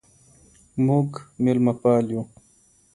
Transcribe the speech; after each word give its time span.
موږ 0.85 1.09
ميلمه 1.43 1.73
پال 1.81 2.05
يو. 2.13 2.21